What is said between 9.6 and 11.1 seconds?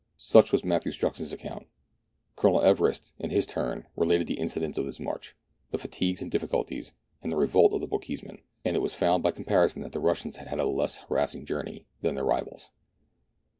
that the Russians had had a less